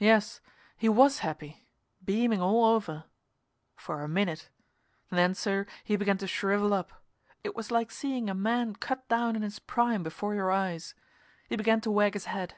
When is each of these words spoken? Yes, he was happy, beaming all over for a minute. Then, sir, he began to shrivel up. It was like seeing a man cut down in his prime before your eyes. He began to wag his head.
Yes, 0.00 0.40
he 0.76 0.88
was 0.88 1.20
happy, 1.20 1.64
beaming 2.04 2.42
all 2.42 2.64
over 2.64 3.04
for 3.76 4.00
a 4.02 4.08
minute. 4.08 4.48
Then, 5.08 5.34
sir, 5.36 5.66
he 5.84 5.94
began 5.94 6.18
to 6.18 6.26
shrivel 6.26 6.74
up. 6.74 7.00
It 7.44 7.54
was 7.54 7.70
like 7.70 7.92
seeing 7.92 8.28
a 8.28 8.34
man 8.34 8.74
cut 8.74 9.06
down 9.06 9.36
in 9.36 9.42
his 9.42 9.60
prime 9.60 10.02
before 10.02 10.34
your 10.34 10.50
eyes. 10.50 10.96
He 11.48 11.54
began 11.54 11.80
to 11.82 11.92
wag 11.92 12.14
his 12.14 12.24
head. 12.24 12.56